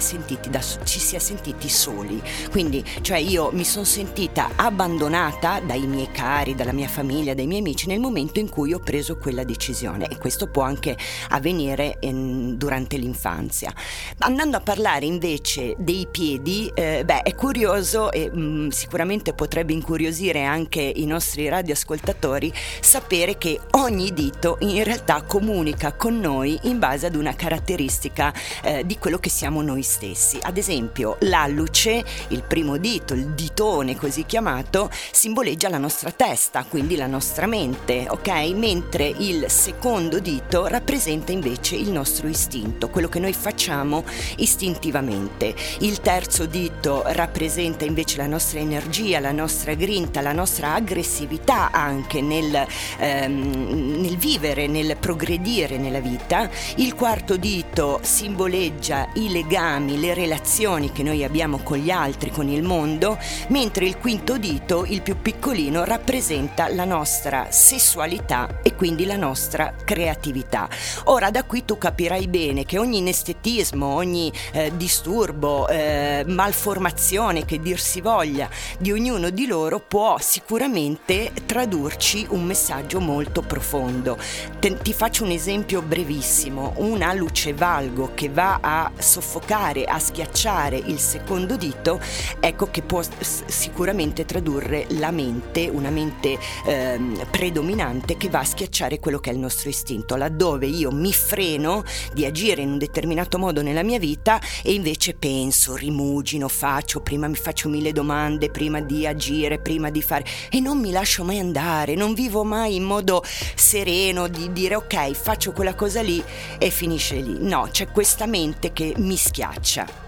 da, 0.48 0.60
ci 0.60 0.98
si 0.98 1.14
è 1.14 1.18
sentiti 1.18 1.68
soli 1.68 2.07
soli. 2.08 2.22
Quindi, 2.50 2.82
cioè 3.02 3.18
io 3.18 3.50
mi 3.52 3.64
sono 3.64 3.84
sentita 3.84 4.50
abbandonata 4.56 5.60
dai 5.60 5.86
miei 5.86 6.10
cari, 6.10 6.54
dalla 6.54 6.72
mia 6.72 6.88
famiglia, 6.88 7.34
dai 7.34 7.46
miei 7.46 7.60
amici 7.60 7.86
nel 7.86 8.00
momento 8.00 8.40
in 8.40 8.48
cui 8.48 8.72
ho 8.72 8.78
preso 8.78 9.18
quella 9.18 9.44
decisione 9.44 10.08
e 10.08 10.16
questo 10.16 10.48
può 10.48 10.62
anche 10.62 10.96
avvenire 11.28 11.98
in, 12.00 12.56
durante 12.56 12.96
l'infanzia. 12.96 13.72
Andando 14.18 14.56
a 14.56 14.60
parlare 14.60 15.04
invece 15.04 15.74
dei 15.78 16.06
piedi, 16.10 16.70
eh, 16.74 17.02
beh, 17.04 17.22
è 17.22 17.34
curioso 17.34 18.10
e 18.10 18.30
mh, 18.30 18.40
mm, 18.40 18.68
sicuramente 18.68 19.34
potrebbe 19.34 19.72
incuriosire 19.72 20.44
anche 20.44 20.80
i 20.80 21.04
nostri 21.04 21.48
radioascoltatori 21.48 22.52
sapere 22.80 23.36
che 23.36 23.60
ogni 23.72 24.12
dito 24.12 24.56
in 24.60 24.82
realtà 24.82 25.22
comunica 25.22 25.92
con 25.92 26.18
noi 26.18 26.58
in 26.62 26.78
base 26.78 27.06
ad 27.06 27.14
una 27.14 27.34
caratteristica 27.34 28.32
eh, 28.62 28.84
di 28.86 28.96
quello 28.98 29.18
che 29.18 29.28
siamo 29.28 29.62
noi 29.62 29.82
stessi. 29.82 30.38
Ad 30.40 30.56
esempio, 30.56 31.18
l'alluce 31.20 31.97
il 32.28 32.42
primo 32.42 32.76
dito, 32.76 33.14
il 33.14 33.28
ditone 33.28 33.96
così 33.96 34.24
chiamato, 34.26 34.90
simboleggia 35.10 35.68
la 35.68 35.78
nostra 35.78 36.10
testa, 36.10 36.64
quindi 36.64 36.96
la 36.96 37.06
nostra 37.06 37.46
mente, 37.46 38.06
ok? 38.08 38.28
Mentre 38.54 39.12
il 39.18 39.46
secondo 39.48 40.18
dito 40.18 40.66
rappresenta 40.66 41.32
invece 41.32 41.76
il 41.76 41.90
nostro 41.90 42.28
istinto, 42.28 42.88
quello 42.88 43.08
che 43.08 43.18
noi 43.18 43.32
facciamo 43.32 44.04
istintivamente. 44.36 45.54
Il 45.80 46.00
terzo 46.00 46.46
dito 46.46 47.02
rappresenta 47.06 47.84
invece 47.84 48.16
la 48.16 48.26
nostra 48.26 48.58
energia, 48.58 49.20
la 49.20 49.32
nostra 49.32 49.74
grinta, 49.74 50.20
la 50.20 50.32
nostra 50.32 50.74
aggressività 50.74 51.70
anche 51.70 52.20
nel, 52.20 52.66
ehm, 52.98 54.00
nel 54.00 54.16
vivere, 54.16 54.66
nel 54.66 54.96
progredire 54.98 55.78
nella 55.78 56.00
vita. 56.00 56.48
Il 56.76 56.94
quarto 56.94 57.36
dito 57.36 58.00
simboleggia 58.02 59.08
i 59.14 59.30
legami, 59.30 59.98
le 59.98 60.14
relazioni 60.14 60.92
che 60.92 61.02
noi 61.02 61.24
abbiamo 61.24 61.58
con 61.58 61.78
gli 61.78 61.87
gli 61.88 61.90
altri, 61.90 62.30
con 62.30 62.50
il 62.50 62.62
mondo, 62.62 63.16
mentre 63.48 63.86
il 63.86 63.96
quinto 63.96 64.36
dito, 64.36 64.84
il 64.86 65.00
più 65.00 65.22
piccolino, 65.22 65.84
rappresenta 65.84 66.68
la 66.68 66.84
nostra 66.84 67.46
sessualità 67.48 68.60
e 68.62 68.74
quindi 68.74 69.06
la 69.06 69.16
nostra 69.16 69.72
creatività. 69.84 70.68
Ora 71.04 71.30
da 71.30 71.44
qui 71.44 71.64
tu 71.64 71.78
capirai 71.78 72.28
bene 72.28 72.66
che 72.66 72.76
ogni 72.76 72.98
inestetismo, 72.98 73.86
ogni 73.86 74.30
eh, 74.52 74.70
disturbo, 74.76 75.66
eh, 75.68 76.24
malformazione 76.26 77.46
che 77.46 77.58
dir 77.58 77.80
si 77.80 78.02
voglia 78.02 78.50
di 78.78 78.92
ognuno 78.92 79.30
di 79.30 79.46
loro 79.46 79.80
può 79.80 80.18
sicuramente 80.20 81.32
tradurci 81.46 82.26
un 82.28 82.44
messaggio 82.44 83.00
molto 83.00 83.40
profondo. 83.40 84.18
Te, 84.58 84.76
ti 84.76 84.92
faccio 84.92 85.24
un 85.24 85.30
esempio 85.30 85.80
brevissimo, 85.80 86.74
una 86.76 87.14
luce 87.14 87.54
valgo 87.54 88.10
che 88.12 88.28
va 88.28 88.58
a 88.60 88.92
soffocare, 88.98 89.84
a 89.84 89.98
schiacciare 89.98 90.76
il 90.76 90.98
secondo 90.98 91.56
dito 91.56 91.76
scritto, 91.78 92.00
ecco 92.40 92.70
che 92.70 92.82
può 92.82 93.02
sicuramente 93.20 94.24
tradurre 94.24 94.86
la 94.90 95.10
mente, 95.10 95.68
una 95.68 95.90
mente 95.90 96.38
ehm, 96.66 97.26
predominante 97.30 98.16
che 98.16 98.28
va 98.28 98.40
a 98.40 98.44
schiacciare 98.44 98.98
quello 98.98 99.18
che 99.18 99.30
è 99.30 99.32
il 99.32 99.38
nostro 99.38 99.68
istinto, 99.68 100.16
laddove 100.16 100.66
io 100.66 100.90
mi 100.90 101.12
freno 101.12 101.84
di 102.12 102.26
agire 102.26 102.62
in 102.62 102.72
un 102.72 102.78
determinato 102.78 103.38
modo 103.38 103.62
nella 103.62 103.82
mia 103.82 103.98
vita 103.98 104.40
e 104.62 104.72
invece 104.72 105.14
penso, 105.14 105.76
rimugino, 105.76 106.48
faccio, 106.48 107.00
prima 107.00 107.28
mi 107.28 107.36
faccio 107.36 107.68
mille 107.68 107.92
domande, 107.92 108.50
prima 108.50 108.80
di 108.80 109.06
agire, 109.06 109.58
prima 109.58 109.90
di 109.90 110.02
fare 110.02 110.24
e 110.50 110.60
non 110.60 110.78
mi 110.78 110.90
lascio 110.90 111.24
mai 111.24 111.38
andare, 111.38 111.94
non 111.94 112.14
vivo 112.14 112.44
mai 112.44 112.74
in 112.76 112.84
modo 112.84 113.22
sereno 113.54 114.28
di 114.28 114.52
dire 114.52 114.74
ok, 114.74 115.12
faccio 115.12 115.52
quella 115.52 115.74
cosa 115.74 116.02
lì 116.02 116.22
e 116.58 116.70
finisce 116.70 117.16
lì. 117.16 117.36
No, 117.40 117.68
c'è 117.70 117.88
questa 117.88 118.26
mente 118.26 118.72
che 118.72 118.94
mi 118.96 119.16
schiaccia. 119.16 120.07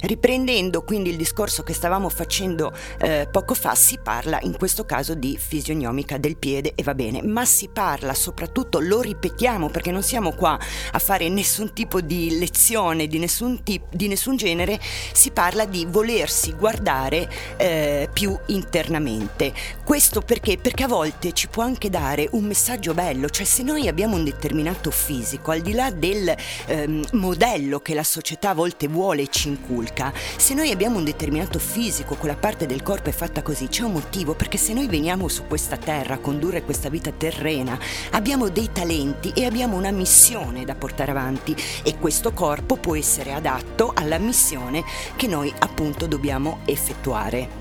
Riprendendo 0.00 0.82
quindi 0.82 1.10
il 1.10 1.16
discorso 1.16 1.62
che 1.62 1.72
stavamo 1.72 2.08
facendo 2.08 2.72
eh, 3.00 3.28
poco 3.30 3.54
fa, 3.54 3.74
si 3.74 3.98
parla 4.02 4.38
in 4.42 4.56
questo 4.56 4.84
caso 4.84 5.14
di 5.14 5.36
fisionomica 5.38 6.18
del 6.18 6.36
piede 6.36 6.72
e 6.74 6.82
va 6.82 6.94
bene, 6.94 7.22
ma 7.22 7.44
si 7.44 7.68
parla 7.72 8.14
soprattutto, 8.14 8.78
lo 8.80 9.00
ripetiamo 9.00 9.70
perché 9.70 9.90
non 9.90 10.02
siamo 10.02 10.32
qua 10.32 10.58
a 10.92 10.98
fare 10.98 11.28
nessun 11.28 11.72
tipo 11.72 12.00
di 12.00 12.38
lezione 12.38 13.06
di 13.06 13.18
nessun, 13.18 13.62
tip, 13.62 13.94
di 13.94 14.08
nessun 14.08 14.36
genere, 14.36 14.78
si 15.12 15.30
parla 15.30 15.64
di 15.64 15.86
volersi 15.88 16.52
guardare 16.52 17.28
eh, 17.56 18.08
più 18.12 18.36
internamente. 18.46 19.52
Questo 19.84 20.20
perché? 20.20 20.58
Perché 20.58 20.84
a 20.84 20.88
volte 20.88 21.32
ci 21.32 21.48
può 21.48 21.62
anche 21.62 21.90
dare 21.90 22.28
un 22.32 22.44
messaggio 22.44 22.94
bello, 22.94 23.28
cioè 23.28 23.44
se 23.44 23.62
noi 23.62 23.88
abbiamo 23.88 24.16
un 24.16 24.24
determinato 24.24 24.90
fisico, 24.90 25.50
al 25.50 25.60
di 25.60 25.72
là 25.72 25.90
del 25.90 26.34
ehm, 26.66 27.04
modello 27.12 27.80
che 27.80 27.94
la 27.94 28.04
società 28.04 28.50
a 28.50 28.54
volte 28.54 28.86
vuole 28.86 29.22
e 29.22 29.28
ci 29.30 29.48
inculca, 29.48 29.87
inculca, 29.88 30.12
se 30.36 30.54
noi 30.54 30.70
abbiamo 30.70 30.98
un 30.98 31.04
determinato 31.04 31.58
fisico, 31.58 32.14
quella 32.16 32.36
parte 32.36 32.66
del 32.66 32.82
corpo 32.82 33.08
è 33.08 33.12
fatta 33.12 33.42
così, 33.42 33.68
c'è 33.68 33.82
un 33.82 33.92
motivo 33.92 34.34
perché 34.34 34.58
se 34.58 34.72
noi 34.72 34.86
veniamo 34.86 35.28
su 35.28 35.46
questa 35.46 35.76
terra 35.76 36.14
a 36.14 36.18
condurre 36.18 36.62
questa 36.62 36.88
vita 36.88 37.10
terrena, 37.10 37.78
abbiamo 38.12 38.48
dei 38.48 38.70
talenti 38.72 39.32
e 39.34 39.44
abbiamo 39.44 39.76
una 39.76 39.90
missione 39.90 40.64
da 40.64 40.74
portare 40.74 41.10
avanti 41.10 41.56
e 41.82 41.98
questo 41.98 42.32
corpo 42.32 42.76
può 42.76 42.94
essere 42.94 43.32
adatto 43.32 43.92
alla 43.94 44.18
missione 44.18 44.84
che 45.16 45.26
noi 45.26 45.52
appunto 45.58 46.06
dobbiamo 46.06 46.60
effettuare. 46.64 47.57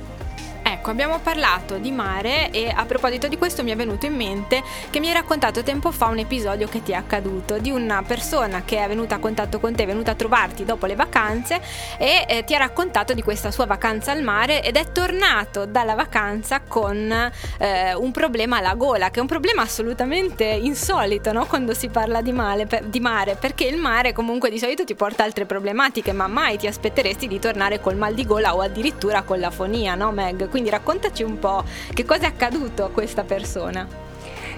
Ecco, 0.88 0.96
abbiamo 0.96 1.20
parlato 1.20 1.80
di 1.80 1.92
mare 1.92 2.50
e 2.50 2.72
a 2.74 2.86
proposito 2.86 3.28
di 3.28 3.38
questo 3.38 3.62
mi 3.62 3.72
è 3.72 3.76
venuto 3.76 4.06
in 4.06 4.16
mente 4.16 4.64
che 4.90 5.02
mi 5.02 5.08
hai 5.08 5.14
raccontato 5.14 5.62
tempo 5.62 5.92
fa 5.92 6.06
un 6.06 6.20
episodio 6.20 6.70
che 6.70 6.82
ti 6.82 6.94
è 6.94 6.96
accaduto 6.96 7.58
di 7.58 7.72
una 7.72 8.04
persona 8.04 8.62
che 8.64 8.82
è 8.82 8.88
venuta 8.88 9.16
a 9.16 9.20
contatto 9.20 9.60
con 9.60 9.76
te, 9.76 9.84
è 9.84 9.86
venuta 9.86 10.12
a 10.12 10.16
trovarti 10.16 10.64
dopo 10.64 10.86
le 10.86 10.96
vacanze 10.96 11.60
e 11.98 12.26
eh, 12.26 12.46
ti 12.46 12.56
ha 12.56 12.60
raccontato 12.60 13.14
di 13.14 13.22
questa 13.22 13.52
sua 13.52 13.66
vacanza 13.66 14.14
al 14.14 14.24
mare 14.24 14.64
ed 14.64 14.78
è 14.78 14.90
tornato 14.94 15.66
dalla 15.66 15.94
vacanza 15.94 16.62
con 16.62 17.12
eh, 17.58 17.94
un 17.94 18.12
problema 18.12 18.60
alla 18.60 18.76
gola, 18.76 19.10
che 19.10 19.20
è 19.20 19.22
un 19.22 19.28
problema 19.28 19.64
assolutamente 19.64 20.46
insolito 20.46 21.34
no? 21.34 21.48
quando 21.48 21.74
si 21.74 21.90
parla 21.90 22.22
di, 22.22 22.32
male, 22.32 22.66
di 22.86 23.02
mare, 23.02 23.36
perché 23.36 23.66
il 23.66 23.76
mare 23.76 24.14
comunque 24.14 24.50
di 24.50 24.58
solito 24.58 24.86
ti 24.86 24.96
porta 24.96 25.26
altre 25.26 25.46
problematiche, 25.46 26.14
ma 26.14 26.28
mai 26.28 26.58
ti 26.58 26.66
aspetteresti 26.66 27.28
di 27.28 27.40
tornare 27.40 27.82
col 27.82 27.98
mal 27.98 28.14
di 28.14 28.26
gola 28.26 28.56
o 28.56 28.62
addirittura 28.62 29.24
con 29.24 29.42
l'afonia, 29.42 29.94
no 29.94 30.12
Meg? 30.12 30.48
Quindi 30.48 30.76
raccontaci 30.78 31.24
un 31.24 31.40
po' 31.40 31.64
che 31.94 32.06
cosa 32.06 32.24
è 32.24 32.28
accaduto 32.28 32.86
a 32.86 32.90
questa 32.90 33.24
persona. 33.24 34.07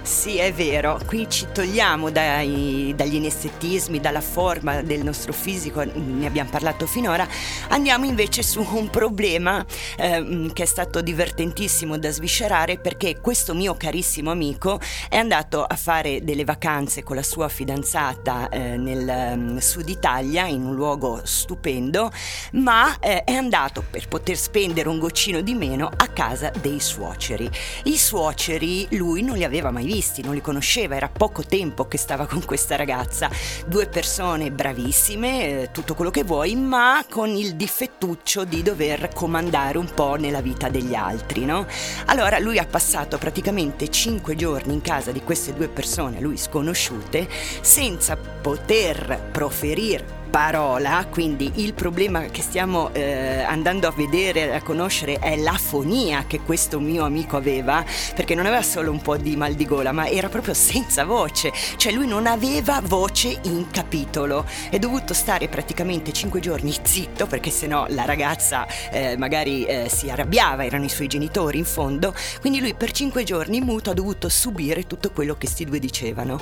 Sì, 0.02 0.38
è 0.38 0.52
vero, 0.52 1.00
qui 1.06 1.30
ci 1.30 1.48
togliamo 1.52 2.10
dai, 2.10 2.94
dagli 2.96 3.16
inestetismi, 3.16 4.00
dalla 4.00 4.22
forma 4.22 4.82
del 4.82 5.04
nostro 5.04 5.34
fisico, 5.34 5.84
ne 5.84 6.26
abbiamo 6.26 6.50
parlato 6.50 6.88
finora, 6.88 7.28
andiamo 7.70 8.06
invece 8.06 8.42
su 8.42 8.66
un 8.72 8.90
problema 8.90 9.64
eh, 9.98 10.50
che 10.54 10.64
è 10.64 10.66
stato 10.66 11.02
divertentissimo 11.02 11.98
da 11.98 12.10
sviscerare 12.12 12.80
perché 12.80 13.20
questo 13.22 13.54
mio 13.54 13.76
carissimo 13.76 14.32
amico 14.32 14.80
è 15.10 15.18
andato 15.18 15.64
a 15.64 15.76
fare 15.76 16.24
delle 16.24 16.44
vacanze 16.44 17.04
con 17.04 17.16
la 17.16 17.24
sua 17.24 17.48
fidanzata 17.48 18.50
eh, 18.50 18.78
nel 18.78 19.34
um, 19.36 19.58
sud 19.60 19.90
Italia 19.90 20.46
in 20.48 20.64
un 20.64 20.76
luogo 20.76 21.22
stupendo, 21.24 22.10
ma 22.54 22.98
eh, 23.00 23.24
è 23.24 23.34
andato 23.34 23.84
per 23.88 24.08
poter 24.08 24.38
spendere 24.38 24.90
un 24.90 24.98
goccino 24.98 25.42
di 25.42 25.54
meno 25.54 25.90
a 25.96 26.08
casa 26.08 26.52
dei 26.62 26.80
suoceri. 26.80 27.50
I 27.84 27.98
suoceri 27.98 28.88
lui 28.92 29.22
non 29.22 29.38
li 29.38 29.44
aveva 29.44 29.72
mai 29.72 29.86
visti, 29.90 30.22
non 30.22 30.36
li 30.36 30.42
conosceva, 30.42 30.96
era 30.96 31.10
poco 31.10 31.42
tempo 31.42 31.88
che 31.88 31.98
stava 31.98 32.28
con 32.28 32.46
questa 32.46 32.76
ragazza. 32.76 33.28
Due 33.66 33.88
persone 33.88 34.52
bravissime, 34.52 35.64
eh, 35.64 35.72
tutto 35.72 35.96
quello 35.96 36.12
che 36.12 36.24
vuoi, 36.24 36.56
ma 36.56 37.04
con 37.10 37.30
il 37.30 37.56
difettuccio 37.56 38.44
di 38.44 38.62
dover 38.62 39.10
comandare 39.16 39.80
un 39.80 39.92
po' 39.92 40.14
nella 40.14 40.42
vita 40.42 40.70
degli 40.70 40.94
altri, 40.94 41.44
no? 41.44 41.66
Allora 42.06 42.38
lui 42.38 42.60
ha 42.60 42.68
passato 42.68 43.18
praticamente 43.18 43.90
cinque 43.90 44.36
giorni 44.36 44.74
in 44.74 44.82
casa 44.82 45.12
di 45.12 45.24
queste 45.24 45.54
due 45.56 45.70
persone, 45.70 46.22
lui 46.22 46.38
sconosciute, 46.38 47.28
senza 47.62 48.16
poter 48.16 49.30
proferire 49.32 50.19
parola, 50.30 51.06
quindi 51.10 51.52
il 51.56 51.74
problema 51.74 52.26
che 52.26 52.42
stiamo 52.42 52.94
eh, 52.94 53.42
andando 53.42 53.88
a 53.88 53.92
vedere, 53.92 54.54
a 54.54 54.62
conoscere 54.62 55.18
è 55.20 55.36
l'afonia 55.36 56.26
che 56.28 56.42
questo 56.42 56.80
mio 56.80 57.04
amico 57.04 57.36
aveva, 57.36 57.84
perché 58.16 58.36
non 58.36 58.46
aveva 58.46 58.62
solo 58.62 58.92
un 58.92 59.02
po' 59.02 59.18
di 59.18 59.36
mal 59.36 59.54
di 59.54 59.66
gola, 59.66 59.92
ma 59.92 60.08
era 60.08 60.30
proprio 60.30 60.54
senza 60.54 61.04
voce, 61.04 61.52
cioè 61.78 61.92
lui 61.92 62.08
non 62.08 62.28
aveva 62.28 62.82
voce 62.84 63.40
in 63.44 63.70
capitolo, 63.72 64.46
è 64.70 64.78
dovuto 64.78 65.14
stare 65.14 65.48
praticamente 65.48 66.12
cinque 66.12 66.40
giorni 66.40 66.76
zitto 66.82 67.26
perché 67.26 67.50
sennò 67.50 67.86
la 67.90 68.06
ragazza 68.06 68.68
eh, 68.92 69.18
magari 69.18 69.66
eh, 69.66 69.90
si 69.90 70.10
arrabbiava, 70.10 70.64
erano 70.64 70.86
i 70.86 70.90
suoi 70.90 71.08
genitori 71.08 71.58
in 71.58 71.66
fondo, 71.66 72.14
quindi 72.40 72.60
lui 72.60 72.74
per 72.76 72.92
cinque 72.92 73.24
giorni 73.24 73.62
muto 73.62 73.90
ha 73.90 73.94
dovuto 73.94 74.30
subire 74.30 74.86
tutto 74.86 75.12
quello 75.12 75.36
che 75.36 75.48
sti 75.48 75.66
due 75.66 75.80
dicevano. 75.80 76.40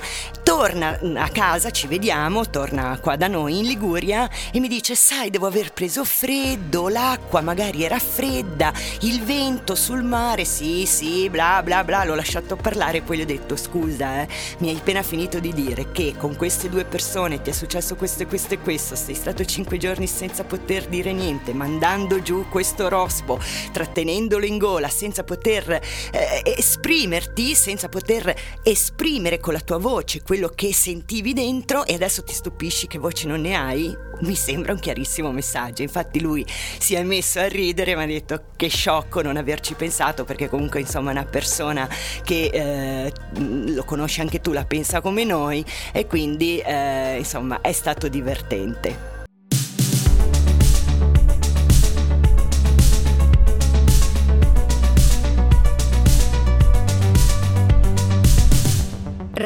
Torna 0.58 0.98
a 1.14 1.28
casa, 1.28 1.70
ci 1.70 1.86
vediamo, 1.86 2.50
torna 2.50 2.98
qua 3.00 3.14
da 3.14 3.28
noi 3.28 3.58
in 3.58 3.64
Liguria 3.64 4.28
e 4.50 4.58
mi 4.58 4.66
dice 4.66 4.96
sai 4.96 5.30
devo 5.30 5.46
aver 5.46 5.72
preso 5.72 6.02
freddo, 6.04 6.88
l'acqua 6.88 7.40
magari 7.42 7.84
era 7.84 8.00
fredda, 8.00 8.72
il 9.02 9.22
vento 9.22 9.76
sul 9.76 10.02
mare, 10.02 10.44
sì 10.44 10.84
sì, 10.84 11.30
bla 11.30 11.62
bla 11.62 11.84
bla, 11.84 12.02
l'ho 12.02 12.16
lasciato 12.16 12.56
parlare 12.56 12.98
e 12.98 13.02
poi 13.02 13.18
gli 13.18 13.20
ho 13.20 13.24
detto 13.24 13.54
scusa, 13.54 14.22
eh, 14.22 14.28
mi 14.58 14.70
hai 14.70 14.78
appena 14.78 15.04
finito 15.04 15.38
di 15.38 15.52
dire 15.54 15.92
che 15.92 16.16
con 16.18 16.34
queste 16.34 16.68
due 16.68 16.84
persone 16.84 17.40
ti 17.40 17.50
è 17.50 17.52
successo 17.52 17.94
questo 17.94 18.24
e 18.24 18.26
questo 18.26 18.54
e 18.54 18.58
questo, 18.58 18.96
sei 18.96 19.14
stato 19.14 19.44
cinque 19.44 19.78
giorni 19.78 20.08
senza 20.08 20.42
poter 20.42 20.88
dire 20.88 21.12
niente, 21.12 21.54
mandando 21.54 22.20
giù 22.20 22.48
questo 22.48 22.88
rospo, 22.88 23.38
trattenendolo 23.70 24.44
in 24.44 24.58
gola, 24.58 24.88
senza 24.88 25.22
poter 25.22 25.70
eh, 25.70 26.42
esprimerti, 26.42 27.54
senza 27.54 27.88
poter 27.88 28.34
esprimere 28.64 29.38
con 29.38 29.52
la 29.52 29.60
tua 29.60 29.78
voce 29.78 30.20
quello 30.22 30.46
che 30.48 30.72
sentivi 30.72 31.32
dentro 31.32 31.84
e 31.84 31.94
adesso 31.94 32.22
ti 32.22 32.32
stupisci 32.32 32.86
che 32.86 32.98
voce 32.98 33.26
non 33.26 33.40
ne 33.40 33.54
hai, 33.54 33.96
mi 34.20 34.34
sembra 34.34 34.72
un 34.72 34.78
chiarissimo 34.78 35.30
messaggio. 35.32 35.82
Infatti 35.82 36.20
lui 36.20 36.44
si 36.78 36.94
è 36.94 37.02
messo 37.02 37.40
a 37.40 37.46
ridere, 37.46 37.96
mi 37.96 38.02
ha 38.02 38.06
detto 38.06 38.42
che 38.56 38.68
sciocco 38.68 39.22
non 39.22 39.36
averci 39.36 39.74
pensato 39.74 40.24
perché 40.24 40.48
comunque 40.48 40.80
insomma 40.80 41.10
una 41.10 41.24
persona 41.24 41.88
che 42.22 42.50
eh, 42.52 43.12
lo 43.38 43.84
conosci 43.84 44.20
anche 44.20 44.40
tu, 44.40 44.52
la 44.52 44.64
pensa 44.64 45.00
come 45.00 45.24
noi 45.24 45.64
e 45.92 46.06
quindi 46.06 46.58
eh, 46.58 47.16
insomma 47.18 47.60
è 47.60 47.72
stato 47.72 48.08
divertente. 48.08 49.17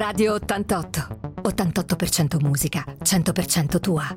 Radio 0.02 0.34
88. 0.34 1.06
88% 1.42 2.42
musica, 2.42 2.84
100% 3.04 3.78
tua. 3.78 4.16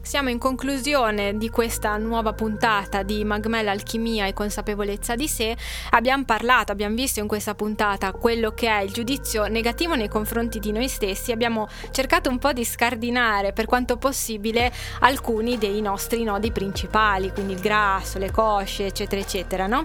Siamo 0.00 0.28
in 0.28 0.38
conclusione 0.38 1.36
di 1.36 1.50
questa 1.50 1.96
nuova 1.96 2.34
puntata 2.34 3.02
di 3.02 3.24
Magmel 3.24 3.66
Alchimia 3.66 4.26
e 4.26 4.32
consapevolezza 4.32 5.16
di 5.16 5.26
sé. 5.26 5.56
Abbiamo 5.90 6.24
parlato, 6.24 6.70
abbiamo 6.70 6.94
visto 6.94 7.18
in 7.18 7.26
questa 7.26 7.56
puntata 7.56 8.12
quello 8.12 8.52
che 8.52 8.68
è 8.68 8.82
il 8.82 8.92
giudizio 8.92 9.48
negativo 9.48 9.96
nei 9.96 10.08
confronti 10.08 10.60
di 10.60 10.70
noi 10.70 10.86
stessi. 10.86 11.32
Abbiamo 11.32 11.66
cercato 11.90 12.30
un 12.30 12.38
po' 12.38 12.52
di 12.52 12.64
scardinare 12.64 13.52
per 13.52 13.66
quanto 13.66 13.96
possibile 13.96 14.72
alcuni 15.00 15.58
dei 15.58 15.80
nostri 15.80 16.22
nodi 16.22 16.52
principali, 16.52 17.32
quindi 17.32 17.54
il 17.54 17.60
grasso, 17.60 18.18
le 18.18 18.30
cosce, 18.30 18.86
eccetera, 18.86 19.20
eccetera. 19.20 19.66
No? 19.66 19.84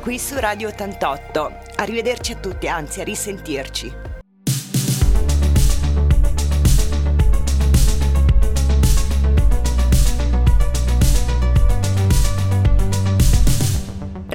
Qui 0.00 0.18
su 0.18 0.38
Radio 0.38 0.68
88. 0.68 1.52
Arrivederci 1.76 2.32
a 2.32 2.36
tutti, 2.36 2.66
anzi 2.68 3.00
a 3.00 3.04
risentirci. 3.04 4.07